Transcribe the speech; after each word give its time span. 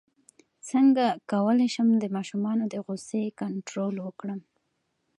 څنګه 0.69 1.05
کولی 1.31 1.67
شم 1.75 1.87
د 1.97 2.05
ماشومانو 2.15 2.63
د 2.73 2.75
غوسې 2.85 3.23
کنټرول 3.41 3.95
وکړم 4.05 4.39